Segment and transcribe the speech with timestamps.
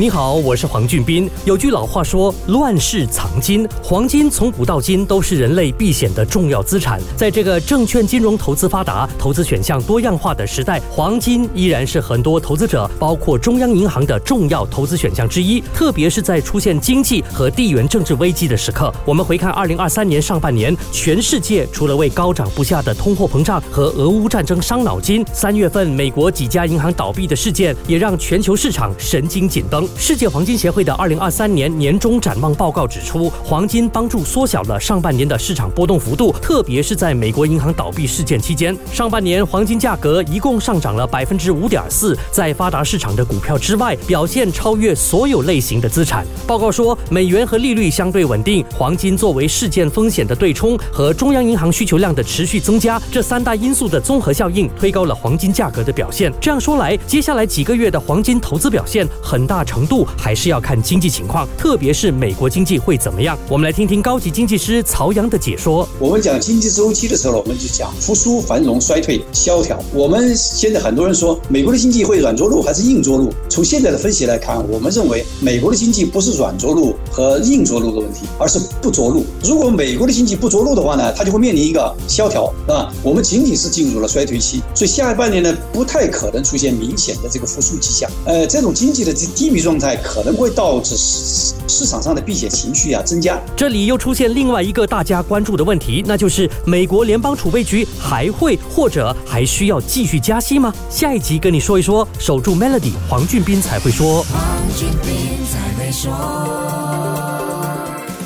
[0.00, 1.28] 你好，我是黄俊斌。
[1.44, 15.60] 有句老话说：“乱世藏金，黄金从古到今都是人类避险的重要资产。”在这个证券金融投资发达、投资选项多样化的时代，黄金依然是很多投资者，包括中央银行的重要投资选项之一。
[15.74, 29.87] 特别是在出现经济和地缘政治危机的时刻，我们回看二零二三年上半年，全世界除了为高涨不下的通货膨胀和俄乌战争伤脑筋，三月份美国几家银行倒闭的事件也让全球市场神经紧绷。
[29.96, 46.26] 世界黄金协会的二零二三年年终展望报告指出，黄金帮助缩小了上半年的市场波动幅度，特别是在美国银行倒闭事件期间，上半年黄金价格一共上涨了百分之五点四，在发达市场的股票之外，表现超越所有类型的资产。
[46.46, 56.32] 报告说，美元和利率相对稳定，黄金作为事件风险的对冲和中央银行需求量的持续增加这三大因素的综合效应，推高了黄金价格的表现。
[56.40, 60.04] 这样说来，接下来几个月的黄金投资表现，很大程程度。
[60.16, 63.38] 还是要看经济情况，特别是美国经济会怎么样。
[63.48, 65.88] 我们来听听高级经济师曹阳的解说。
[66.00, 69.78] 我们讲经济周期的时候，我们就讲复苏、繁荣、衰退、萧条。
[69.94, 73.32] 我们现在很多人说美国的经济会软着陆还是硬着陆？
[73.48, 79.24] 从现在的分析来看，我们认为美国的经济不是软着陆和硬着陆的问题，而是不着陆。
[79.44, 88.10] 如果美国的经济不着陆的话呢，它就会面临一个萧条，啊，我们仅仅是进入了衰退期，所以下半年呢，不太可能出现明显的这个复苏迹象。
[88.24, 89.98] 呃，这种经济的低迷状态。
[90.02, 93.38] 可能会导致市市场上的避险情绪啊增加。
[93.56, 100.72] 这里又出现另外一个大家关注的问题，那就是美国联邦储备局还会或者还需要继续加息吗？
[100.88, 102.06] 下一集跟你说一说。
[102.18, 104.24] 守住 Melody，黄俊斌才会说。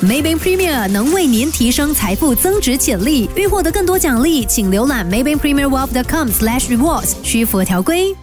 [0.01, 3.29] Maybank Premier 能为您提升财富增值潜力。
[3.35, 8.15] 欲获得更多奖励，请浏览 Maybank Premier Wealth.com/rewards，需符合条规。